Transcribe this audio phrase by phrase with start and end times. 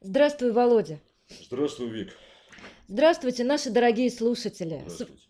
[0.00, 1.00] Здравствуй, Володя.
[1.28, 2.12] Здравствуй, Вик.
[2.88, 4.78] Здравствуйте, наши дорогие слушатели.
[4.86, 5.22] С, Здравствуйте.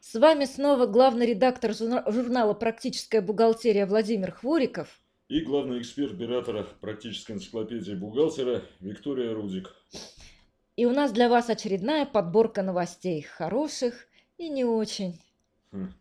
[0.00, 5.00] с вами снова главный редактор журна- журнала «Практическая бухгалтерия» Владимир Хвориков.
[5.28, 9.74] И главный эксперт оператора практической энциклопедии бухгалтера Виктория Рудик.
[10.76, 14.06] И у нас для вас очередная подборка новостей, хороших
[14.38, 15.20] и не очень.
[15.70, 15.92] Хм.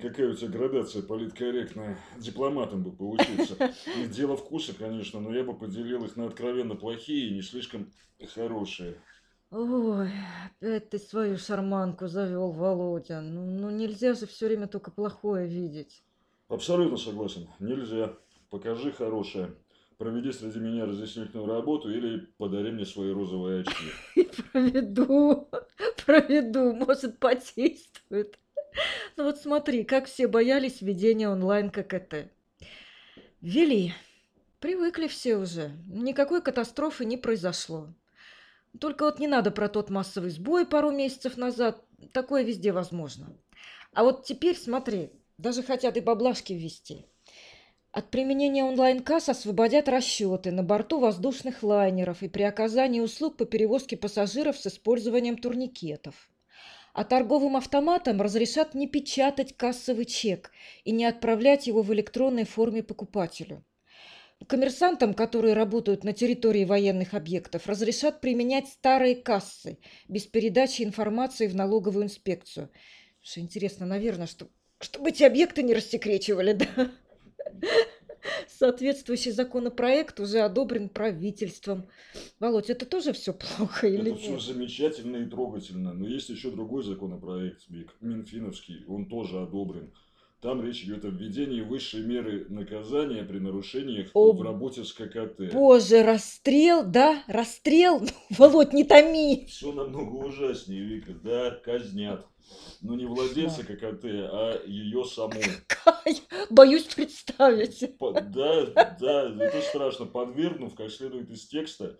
[0.00, 1.98] Какая у тебя градация политкорректная.
[2.18, 3.56] Дипломатом бы поучиться.
[3.96, 7.92] И Дело вкуса, конечно, но я бы поделил их на откровенно плохие и не слишком
[8.34, 8.96] хорошие.
[9.50, 10.10] Ой,
[10.60, 13.20] опять ты свою шарманку завел, Володя.
[13.20, 16.02] Ну, ну нельзя же все время только плохое видеть.
[16.48, 17.48] Абсолютно согласен.
[17.60, 18.16] Нельзя.
[18.50, 19.54] Покажи хорошее.
[19.98, 23.84] Проведи среди меня разъяснительную работу или подари мне свои розовые очки.
[24.52, 25.48] Проведу,
[26.04, 28.38] проведу, может, подействует.
[29.16, 32.30] Ну вот смотри, как все боялись введения онлайн ККТ.
[33.40, 33.92] Ввели.
[34.60, 35.72] Привыкли все уже.
[35.86, 37.88] Никакой катастрофы не произошло.
[38.78, 41.84] Только вот не надо про тот массовый сбой пару месяцев назад.
[42.12, 43.36] Такое везде возможно.
[43.92, 47.06] А вот теперь смотри, даже хотят и баблашки ввести.
[47.90, 53.98] От применения онлайн-касс освободят расчеты на борту воздушных лайнеров и при оказании услуг по перевозке
[53.98, 56.31] пассажиров с использованием турникетов.
[56.92, 60.50] А торговым автоматам разрешат не печатать кассовый чек
[60.84, 63.64] и не отправлять его в электронной форме покупателю.
[64.46, 71.54] Коммерсантам, которые работают на территории военных объектов, разрешат применять старые кассы без передачи информации в
[71.54, 72.70] налоговую инспекцию.
[73.20, 74.48] Что интересно, наверное, что,
[74.80, 76.90] чтобы эти объекты не рассекречивали, да?
[78.62, 81.88] Соответствующий законопроект уже одобрен правительством.
[82.38, 84.40] Володь, это тоже все плохо или Это все нет?
[84.40, 87.64] замечательно и трогательно, но есть еще другой законопроект,
[88.00, 89.90] Минфиновский, он тоже одобрен.
[90.42, 95.52] Там речь идет о введении высшей меры наказания при нарушениях О, в работе с ККТ.
[95.52, 97.22] Боже, расстрел, да?
[97.28, 98.00] Расстрел?
[98.00, 99.46] Ну, Володь, не томи.
[99.48, 101.12] Все намного ужаснее, Вика.
[101.12, 102.26] Да, казнят.
[102.80, 105.40] Но не владельца ККТ, а ее саму.
[105.68, 106.16] Кай,
[106.50, 107.96] боюсь представить.
[107.98, 108.66] По- Да,
[109.00, 110.06] да, это страшно.
[110.06, 111.96] Подвергнув, как следует из текста,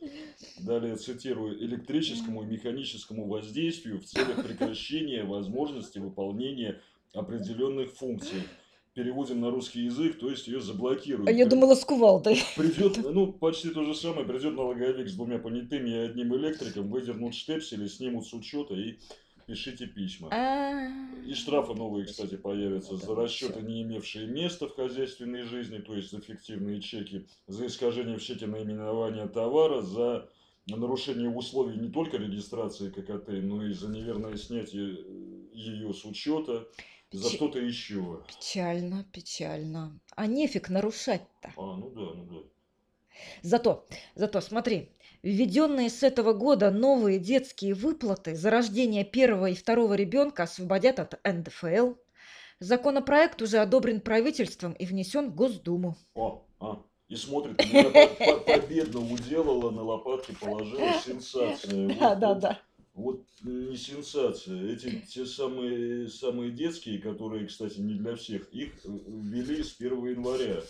[0.59, 6.81] далее цитирую, электрическому и механическому воздействию в целях прекращения возможности выполнения
[7.15, 8.43] определенных функций.
[8.95, 11.27] Переводим на русский язык, то есть ее заблокируют.
[11.27, 12.43] А я думала, с кувалдой.
[12.57, 17.35] Придет, ну, почти то же самое, придет налоговик с двумя понятыми и одним электриком, выдернут
[17.35, 18.99] штепсели, снимут с учета и
[19.47, 20.29] пишите письма.
[20.31, 20.91] А,
[21.27, 26.11] И штрафы новые, кстати, появятся за расчеты, не имевшие места в хозяйственной жизни, то есть
[26.11, 30.29] за фиктивные чеки, за искажение в чеке наименования товара, за
[30.67, 34.99] нарушение условий не только регистрации ККТ, но и за неверное снятие
[35.55, 36.69] ее с учета,
[37.13, 38.23] за что-то еще.
[38.27, 39.99] Печально, печально.
[40.17, 41.53] А нефиг нарушать-то.
[41.57, 42.39] А, ну да, ну да.
[43.43, 44.91] Зато, зато, смотри,
[45.23, 51.21] введенные с этого года новые детские выплаты за рождение первого и второго ребенка освободят от
[51.25, 51.95] НДФЛ.
[52.59, 55.97] Законопроект уже одобрен правительством и внесен в Госдуму.
[56.15, 61.89] О, а, и смотрит, меня по- по- победно уделала, на лопатки положила сенсация.
[61.89, 62.61] Да, да, да.
[62.95, 64.71] Вот не сенсация.
[64.71, 70.07] Эти те самые, самые детские, которые, кстати, не для всех, их э, ввели с 1
[70.07, 70.63] января.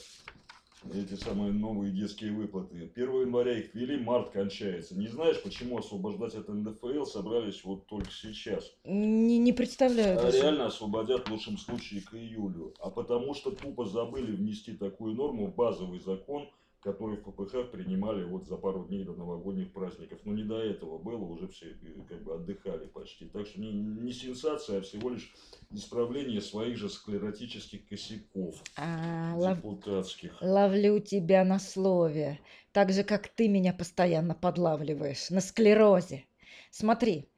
[0.94, 2.90] Эти самые новые детские выплаты.
[2.94, 4.96] 1 января их ввели, март кончается.
[4.96, 8.70] Не знаешь, почему освобождать от НДФЛ собрались вот только сейчас?
[8.84, 12.74] Не, не представляю А реально освободят в лучшем случае к июлю.
[12.80, 16.48] А потому что тупо забыли внести такую норму в базовый закон,
[16.82, 20.18] который в ППХ принимали вот за пару дней до новогодних праздников.
[20.24, 21.76] Но не до этого было, уже все э,
[22.08, 23.26] как бы отдыхали почти.
[23.26, 25.32] Так что не, не сенсация, а всего лишь
[25.70, 30.36] исправление своих же склеротических косяков А, лов- депутатских.
[30.42, 32.40] ловлю тебя на слове.
[32.72, 35.30] Так же, как ты меня постоянно подлавливаешь.
[35.30, 36.24] На склерозе.
[36.70, 37.28] Смотри.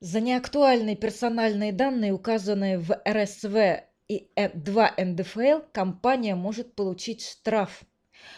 [0.00, 7.84] За неактуальные персональные данные, указанные в РСВ и 2 НДФЛ, компания может получить штраф.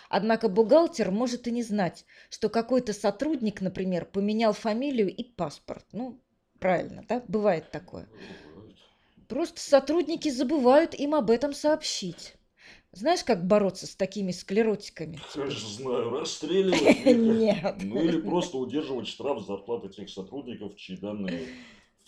[0.09, 5.85] Однако бухгалтер может и не знать, что какой-то сотрудник, например, поменял фамилию и паспорт.
[5.93, 6.21] Ну,
[6.59, 7.23] правильно, да?
[7.29, 8.09] Бывает такое.
[9.29, 12.35] Просто сотрудники забывают им об этом сообщить.
[12.93, 15.19] Знаешь, как бороться с такими склеротиками?
[15.35, 17.05] Конечно, знаю, расстреливать.
[17.07, 17.77] Нет.
[17.83, 21.41] Ну или просто удерживать штраф с зарплаты тех сотрудников, чьи данные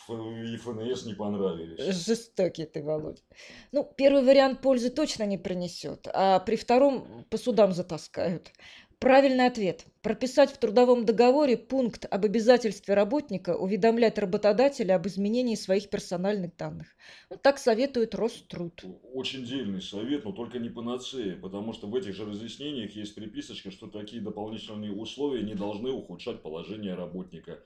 [0.08, 1.94] и ФНС не понравились.
[1.94, 3.23] Жестокий ты, Володь.
[3.73, 8.53] Ну, первый вариант пользы точно не принесет, а при втором по судам затаскают.
[8.99, 9.85] Правильный ответ.
[10.00, 16.87] Прописать в трудовом договоре пункт об обязательстве работника уведомлять работодателя об изменении своих персональных данных.
[17.29, 18.82] Ну, так советует Роструд.
[19.12, 23.70] Очень дельный совет, но только не панацея, потому что в этих же разъяснениях есть приписочка,
[23.70, 27.58] что такие дополнительные условия не должны ухудшать положение работника.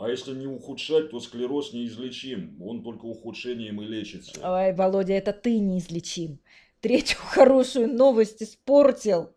[0.00, 4.40] А если не ухудшать, то склероз неизлечим, он только ухудшением и лечится.
[4.42, 6.38] Ой, Володя, это ты неизлечим.
[6.80, 9.30] Третью хорошую новость испортил.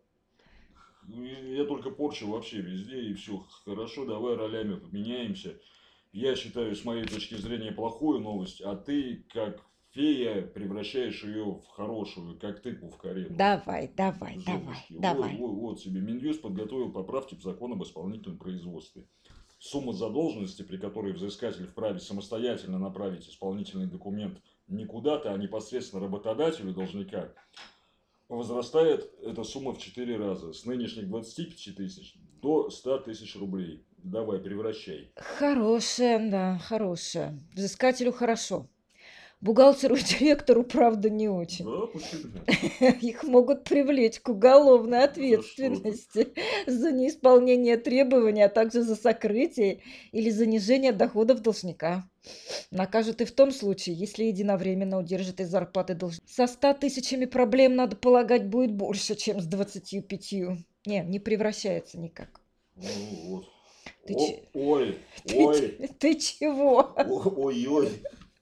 [1.05, 5.59] Ну, я только порчу вообще везде, и все хорошо, давай ролями поменяемся.
[6.13, 11.67] Я считаю, с моей точки зрения, плохую новость, а ты, как фея, превращаешь ее в
[11.75, 13.33] хорошую, как тыкву в карету.
[13.33, 14.97] Давай, давай, давай, Золушки.
[14.97, 15.35] давай.
[15.35, 15.99] Вот, вот, вот себе.
[15.99, 19.03] Минюст подготовил поправки в закон об исполнительном производстве.
[19.63, 24.37] Сумма задолженности, при которой взыскатель вправе самостоятельно направить исполнительный документ
[24.67, 27.31] не куда-то, а непосредственно работодателю должника,
[28.27, 30.51] возрастает эта сумма в 4 раза.
[30.51, 33.85] С нынешних 25 тысяч до 100 тысяч рублей.
[33.99, 35.13] Давай, превращай.
[35.15, 37.39] Хорошая, да, хорошая.
[37.53, 38.67] Взыскателю хорошо.
[39.43, 41.65] Бухгалтеру и директору, правда, не очень.
[41.65, 42.95] Да, почему?
[43.01, 45.11] Их могут привлечь к уголовной За что?
[45.11, 46.27] ответственности
[46.65, 49.81] за неисполнение требований, а также за сокрытие
[50.13, 52.09] или занижение доходов должника.
[52.71, 56.25] Накажут и в том случае, если единовременно удержит из зарплаты должника.
[56.25, 60.31] Со 100 тысячами проблем, надо полагать, будет больше, чем с 25.
[60.85, 62.39] Не, не превращается никак.
[62.77, 62.83] Ну
[63.27, 63.45] вот.
[64.07, 66.93] Ты О- че- Ой, Ты, ой, ты чего?
[66.97, 67.89] ой-ой.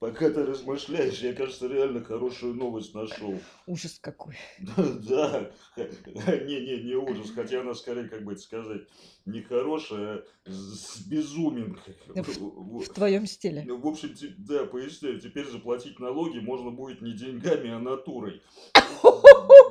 [0.01, 3.37] Пока ты размышляешь, я, кажется, реально хорошую новость нашел.
[3.67, 4.35] Ужас какой.
[4.75, 8.81] Да, не-не, не ужас, хотя она скорее, как бы это сказать,
[9.27, 11.95] не хорошая, а с безуминкой.
[12.15, 13.63] В твоем стиле.
[13.71, 18.41] В общем, да, поясняю, теперь заплатить налоги можно будет не деньгами, а натурой.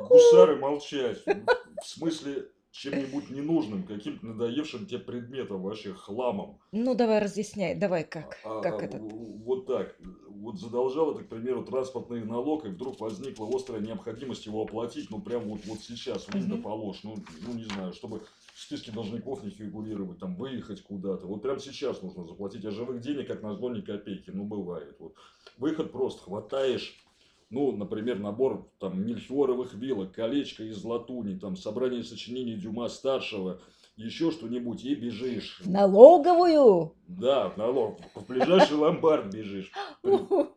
[0.09, 1.25] Гусары молчать.
[1.27, 6.59] В смысле, чем-нибудь ненужным, каким-то надоевшим тебе предметом, вообще хламом.
[6.73, 9.03] Ну, давай разъясняй, давай как, А, как а, этот.
[9.03, 9.97] в- Вот так.
[10.29, 15.21] Вот задолжал это, к примеру, транспортный налог, и вдруг возникла острая необходимость его оплатить, ну,
[15.21, 16.63] прям вот, вот сейчас, в Мгм.
[16.63, 18.21] положь, ну, ну, не знаю, чтобы
[18.55, 21.27] в списке должников не фигурировать, там, выехать куда-то.
[21.27, 24.97] Вот прям сейчас нужно заплатить, а живых денег, как назло, ни копейки, ну, бывает.
[25.01, 25.15] Вот.
[25.59, 26.95] Выход просто, хватаешь,
[27.51, 33.61] ну, например, набор там мельхиоровых вилок, колечко из латуни, там, собрание сочинений Дюма старшего,
[33.97, 35.61] еще что-нибудь, и бежишь.
[35.63, 36.95] В налоговую?
[37.09, 37.99] Да, в налог.
[38.15, 39.71] В ближайший ломбард бежишь.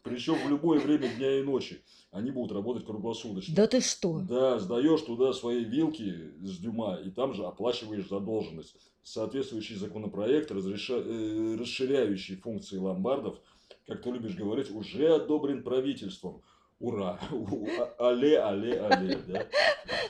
[0.04, 1.81] Причем в любое время дня и ночи.
[2.12, 3.56] Они будут работать круглосуточно.
[3.56, 4.19] Да ты что?
[4.19, 8.75] Да, сдаешь туда свои вилки с дюма, и там же оплачиваешь задолженность.
[9.01, 13.40] Соответствующий законопроект, разреша- э, расширяющий функции ломбардов,
[13.88, 16.44] как ты любишь говорить, уже одобрен правительством.
[16.79, 17.19] Ура!
[17.79, 19.45] А- Але, але, але, да?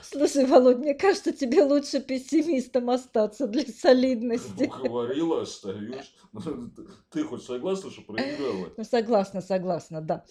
[0.02, 4.70] Слушай, Володь, мне кажется, тебе лучше пессимистом остаться для солидности.
[4.74, 6.12] Ну, говорила, остаюсь.
[7.10, 8.72] Ты хоть согласна, что проиграла?
[8.76, 10.24] Ну, согласна, согласна, да.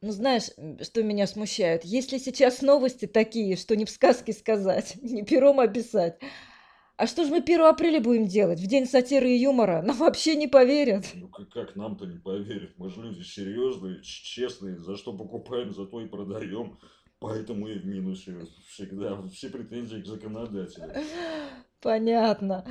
[0.00, 0.50] Ну, знаешь,
[0.80, 1.84] что меня смущает?
[1.84, 6.18] Если сейчас новости такие, что не в сказке сказать, не пером описать.
[7.02, 8.60] А что же мы 1 апреля будем делать?
[8.60, 9.82] В день сатиры и юмора?
[9.82, 11.04] Нам вообще не поверят.
[11.14, 12.74] Ну как, как нам-то не поверят?
[12.76, 16.78] Мы же люди серьезные, честные, за что покупаем, за то и продаем.
[17.18, 19.20] Поэтому и в минусе всегда.
[19.34, 20.94] Все претензии к законодателю.
[21.80, 22.64] Понятно.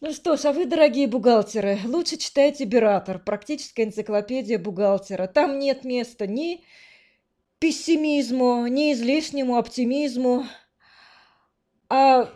[0.00, 5.26] Ну что ж, а вы, дорогие бухгалтеры, лучше читайте «Биратор», практическая энциклопедия бухгалтера.
[5.26, 6.64] Там нет места ни
[7.58, 10.46] пессимизму, ни излишнему оптимизму,
[11.90, 12.32] а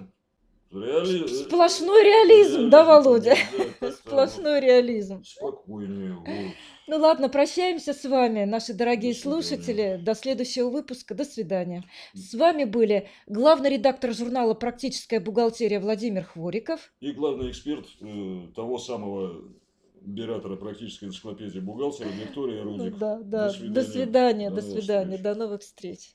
[0.72, 1.26] Реали...
[1.26, 3.34] сплошной реализм, да, Володя?
[3.80, 5.24] Да, Сплошной реализм.
[5.24, 6.14] Спокойнее.
[6.14, 6.54] вот.
[6.86, 10.00] Ну ладно, прощаемся с вами, наши дорогие До слушатели.
[10.02, 11.14] До следующего выпуска.
[11.14, 11.84] До свидания.
[12.14, 16.92] С вами были главный редактор журнала «Практическая бухгалтерия» Владимир Хвориков.
[17.00, 19.42] И главный эксперт э, того самого
[20.02, 22.98] биратора практической энциклопедии бухгалтера Виктория Ну Рудик.
[22.98, 23.46] да, да.
[23.48, 23.84] До свидания.
[23.84, 26.14] свидания, До до свидания, до новых встреч.